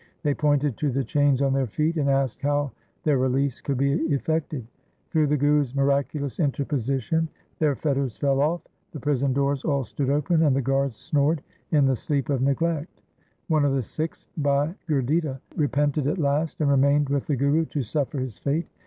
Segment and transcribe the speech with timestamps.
[0.23, 2.71] They pointed to the chains on their feet, and asked how
[3.03, 4.65] their release could be effected?
[5.11, 8.61] Through the Guru's miraculous interposition their fetters fell off,
[8.93, 13.03] the prison doors all stood open, and the guards snored in the sleep of neglect.
[13.49, 17.65] 1 One of the Sikhs, Bhai Gurditta, repented at last and remained with the Guru
[17.65, 18.65] to suffer his fate.